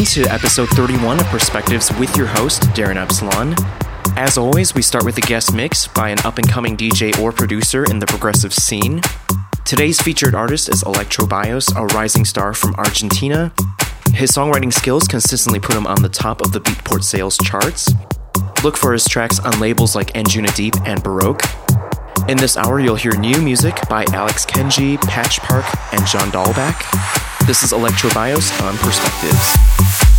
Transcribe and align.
everyone 0.00 0.24
to 0.24 0.32
episode 0.32 0.68
31 0.70 1.20
of 1.20 1.26
Perspectives 1.26 1.92
with 1.98 2.16
your 2.16 2.26
host, 2.26 2.62
Darren 2.72 2.96
Epsilon. 2.96 3.54
As 4.16 4.38
always, 4.38 4.74
we 4.74 4.80
start 4.80 5.04
with 5.04 5.18
a 5.18 5.20
guest 5.20 5.52
mix 5.54 5.88
by 5.88 6.08
an 6.08 6.18
up 6.24 6.38
and 6.38 6.48
coming 6.48 6.74
DJ 6.74 7.18
or 7.20 7.32
producer 7.32 7.84
in 7.84 7.98
the 7.98 8.06
progressive 8.06 8.54
scene. 8.54 9.02
Today's 9.66 10.00
featured 10.00 10.34
artist 10.34 10.70
is 10.70 10.82
Electrobios, 10.84 11.76
a 11.76 11.84
rising 11.94 12.24
star 12.24 12.54
from 12.54 12.74
Argentina. 12.76 13.52
His 14.14 14.30
songwriting 14.30 14.72
skills 14.72 15.06
consistently 15.06 15.60
put 15.60 15.76
him 15.76 15.86
on 15.86 16.00
the 16.00 16.08
top 16.08 16.40
of 16.40 16.52
the 16.52 16.60
Beatport 16.62 17.04
sales 17.04 17.36
charts. 17.36 17.92
Look 18.64 18.78
for 18.78 18.94
his 18.94 19.04
tracks 19.04 19.38
on 19.38 19.60
labels 19.60 19.94
like 19.94 20.14
Anjuna 20.14 20.54
Deep 20.54 20.76
and 20.86 21.02
Baroque. 21.02 21.42
In 22.28 22.36
this 22.36 22.56
hour, 22.56 22.80
you'll 22.80 22.96
hear 22.96 23.16
new 23.16 23.40
music 23.40 23.76
by 23.88 24.04
Alex 24.12 24.44
Kenji, 24.46 25.00
Patch 25.02 25.40
Park, 25.40 25.64
and 25.92 26.06
John 26.06 26.30
Dahlback. 26.30 26.84
This 27.46 27.62
is 27.62 27.72
Electrobios 27.72 28.50
on 28.62 28.76
Perspectives. 28.78 30.09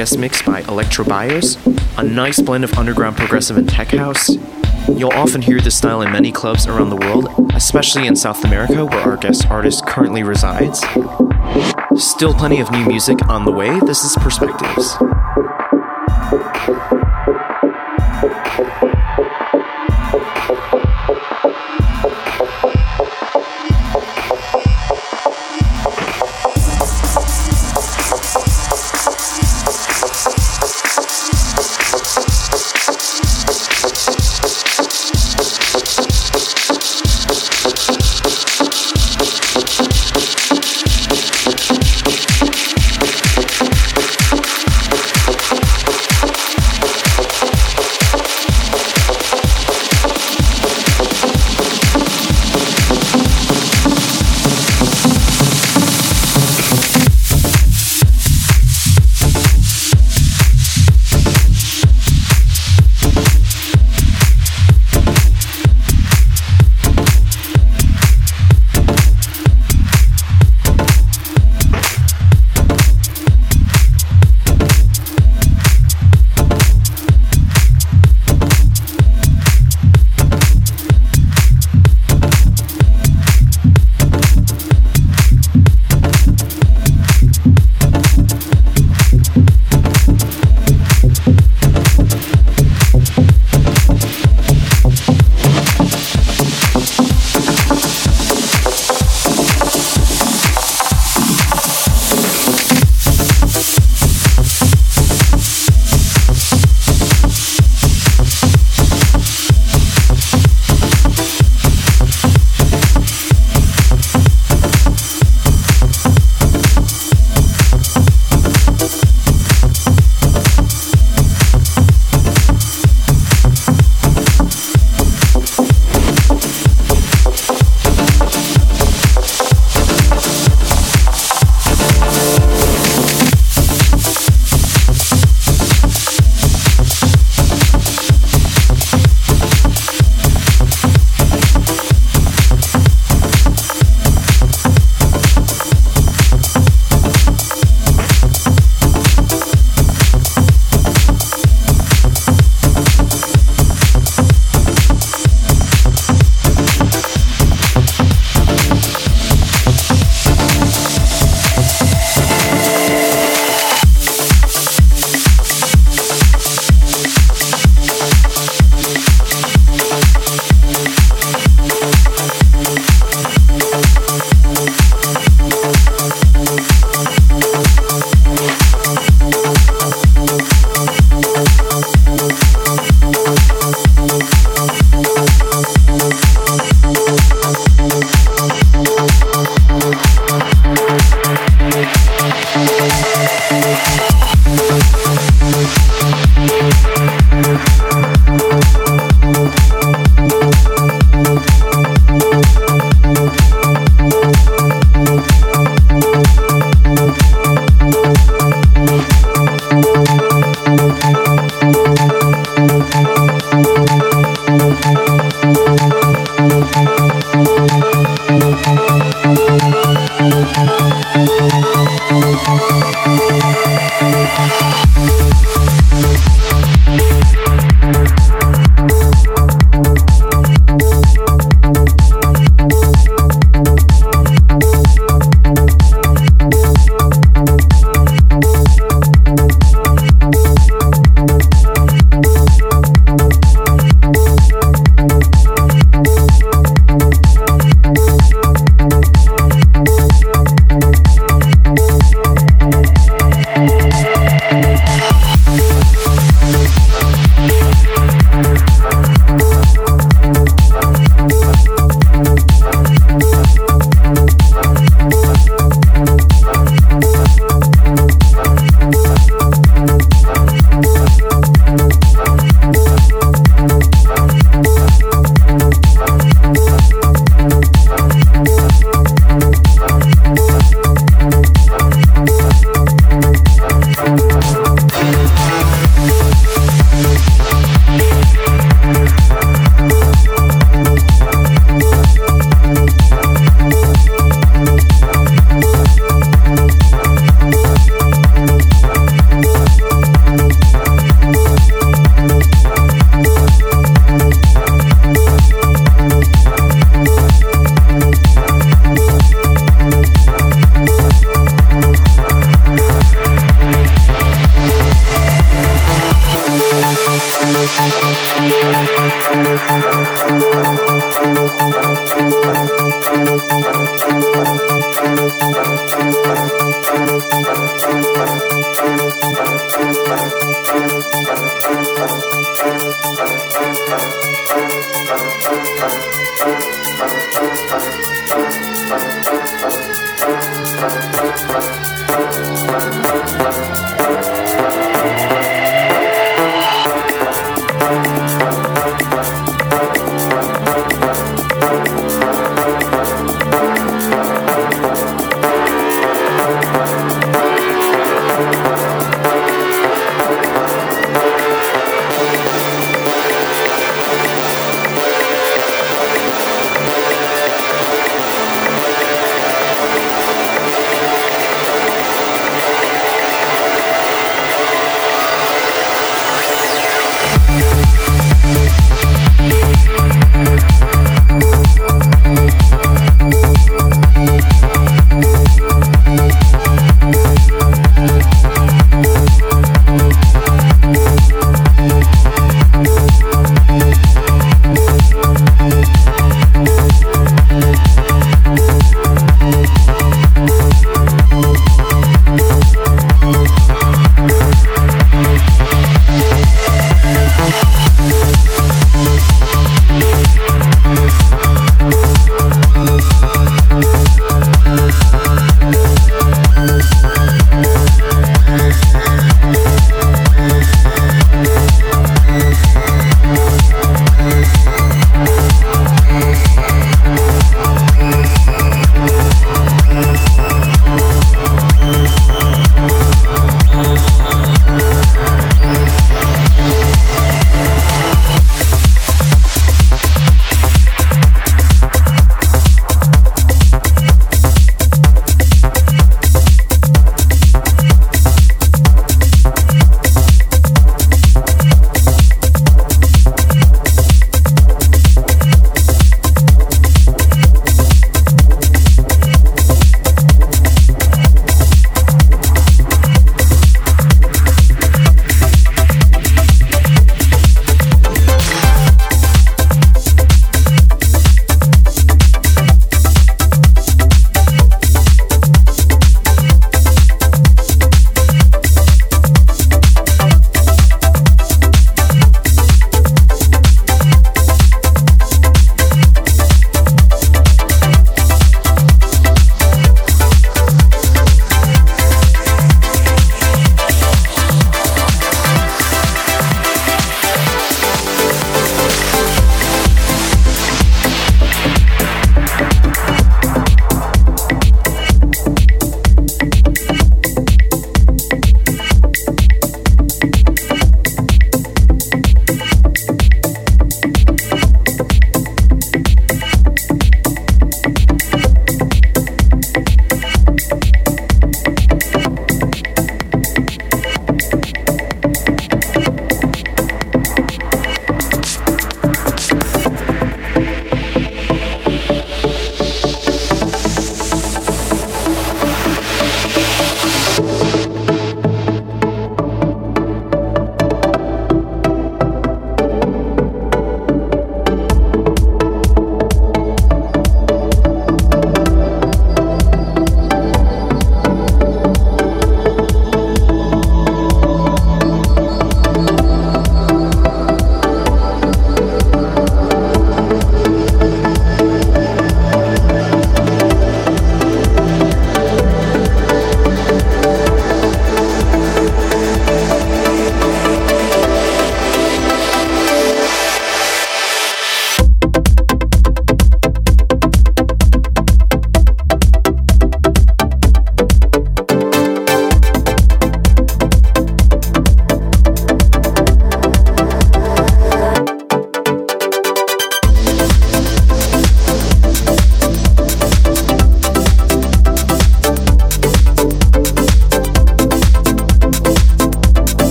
Guest 0.00 0.16
mix 0.16 0.40
by 0.40 0.62
Electrobios, 0.62 1.58
a 1.98 2.02
nice 2.02 2.40
blend 2.40 2.64
of 2.64 2.72
underground 2.78 3.18
progressive 3.18 3.58
and 3.58 3.68
tech 3.68 3.88
house. 3.88 4.30
You'll 4.88 5.12
often 5.12 5.42
hear 5.42 5.60
this 5.60 5.76
style 5.76 6.00
in 6.00 6.10
many 6.10 6.32
clubs 6.32 6.66
around 6.66 6.88
the 6.88 6.96
world, 6.96 7.28
especially 7.52 8.06
in 8.06 8.16
South 8.16 8.42
America 8.42 8.86
where 8.86 9.00
our 9.00 9.18
guest 9.18 9.50
artist 9.50 9.84
currently 9.86 10.22
resides. 10.22 10.80
Still 11.96 12.32
plenty 12.32 12.60
of 12.60 12.70
new 12.70 12.86
music 12.86 13.28
on 13.28 13.44
the 13.44 13.52
way. 13.52 13.78
This 13.80 14.02
is 14.02 14.16
Perspectives. 14.16 14.96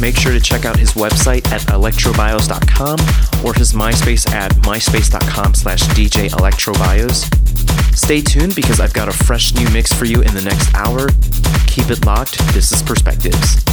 Make 0.00 0.16
sure 0.16 0.32
to 0.32 0.40
check 0.40 0.64
out 0.64 0.76
his 0.78 0.92
website 0.92 1.46
at 1.50 1.62
electrobios.com 1.62 2.98
or 3.44 3.54
his 3.54 3.72
MySpace 3.72 4.30
at 4.32 4.52
myspace.com 4.62 5.54
slash 5.54 5.82
DJ 5.88 6.30
Electrobios. 6.30 7.26
Stay 7.96 8.20
tuned 8.20 8.54
because 8.54 8.78
I've 8.78 8.92
got 8.92 9.08
a 9.08 9.12
fresh 9.12 9.54
new 9.54 9.68
mix 9.70 9.92
for 9.92 10.04
you 10.04 10.22
in 10.22 10.32
the 10.34 10.42
next 10.42 10.72
hour. 10.74 11.08
Keep 11.66 11.90
it 11.90 12.06
locked. 12.06 12.38
This 12.54 12.70
is 12.70 12.82
Perspectives. 12.82 13.67